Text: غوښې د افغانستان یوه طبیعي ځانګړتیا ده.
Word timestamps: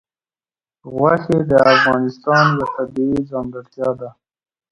غوښې 0.93 1.39
د 1.51 1.53
افغانستان 1.73 2.45
یوه 2.57 2.67
طبیعي 2.75 3.19
ځانګړتیا 3.31 3.89
ده. 3.99 4.09